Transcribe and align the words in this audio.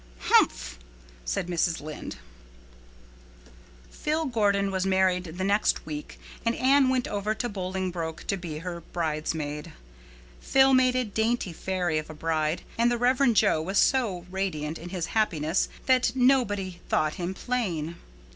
"Humph!" 0.17 0.79
said 1.25 1.45
Mrs. 1.47 1.79
Rachel. 1.79 2.19
Phil 3.91 4.25
Gordon 4.25 4.71
was 4.71 4.83
married 4.83 5.25
the 5.25 5.43
next 5.43 5.85
week 5.85 6.19
and 6.43 6.55
Anne 6.55 6.89
went 6.89 7.07
over 7.07 7.35
to 7.35 7.47
Bolingbroke 7.47 8.25
to 8.25 8.35
be 8.35 8.57
her 8.65 8.81
bridesmaid. 8.93 9.73
Phil 10.39 10.73
made 10.73 10.95
a 10.95 11.05
dainty 11.05 11.53
fairy 11.53 11.99
of 11.99 12.09
a 12.09 12.15
bride, 12.15 12.63
and 12.79 12.91
the 12.91 12.97
Rev. 12.97 13.35
Jo 13.35 13.61
was 13.61 13.77
so 13.77 14.25
radiant 14.31 14.79
in 14.79 14.89
his 14.89 15.05
happiness 15.13 15.69
that 15.85 16.15
nobody 16.15 16.79
thought 16.89 17.13
him 17.21 17.35
plain. 17.35 17.95